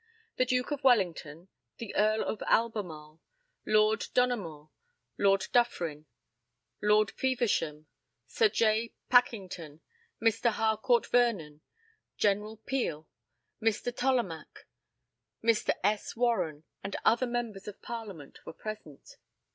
The 0.37 0.45
Duke 0.45 0.71
of 0.71 0.83
Wellington, 0.83 1.47
the 1.77 1.93
Earl 1.93 2.23
of 2.23 2.41
Albemarle, 2.47 3.21
Lord 3.67 4.07
Donoughmore, 4.15 4.71
Lord 5.19 5.45
Dufferin, 5.53 6.07
Lord 6.81 7.11
Feversham, 7.11 7.85
Sir 8.25 8.49
J. 8.49 8.95
Pakington, 9.11 9.81
Mr. 10.19 10.53
Harcourt 10.53 11.05
Vernon, 11.05 11.61
General 12.17 12.57
Peel, 12.57 13.07
Mr. 13.61 13.95
Tollemache, 13.95 14.65
Mr. 15.43 15.75
S. 15.83 16.15
Warren, 16.15 16.63
and 16.83 16.95
other 17.05 17.27
Members 17.27 17.67
of 17.67 17.79
Parliament, 17.83 18.43
were 18.43 18.53
present. 18.53 19.17